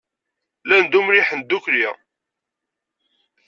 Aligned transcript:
Llan 0.63 0.85
d 0.91 0.93
umliḥen 0.99 1.41
ddukkli. 1.43 1.87